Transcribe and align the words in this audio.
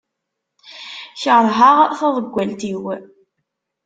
Kerheɣ 1.21 1.77
taḍeggalt-iw. 1.97 2.83